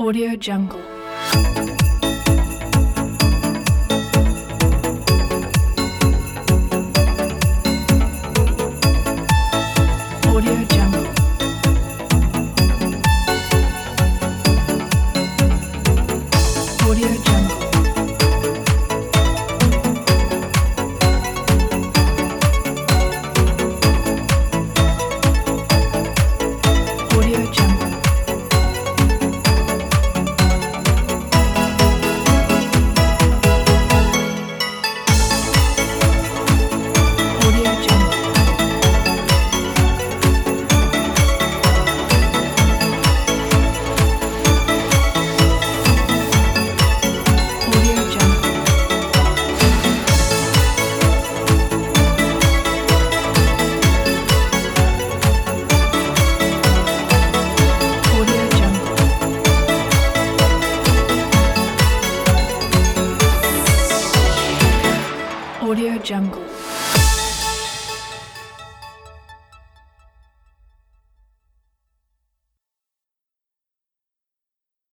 Audio 0.00 0.34
Jungle. 0.34 0.80
Audio 65.70 65.96
Jungle. 66.02 66.99